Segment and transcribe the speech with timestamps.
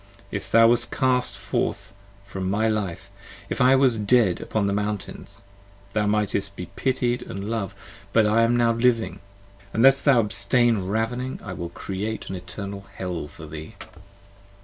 [0.31, 1.93] If thou wast cast forth
[2.23, 3.11] from my life:
[3.49, 5.43] if I was dead upon the mountains
[5.93, 7.75] Thou mightest be pitied & Jov'd:
[8.11, 9.19] but now I am living:
[9.73, 13.75] unless Thou abstain ravening I will create an eternal Hell for thee.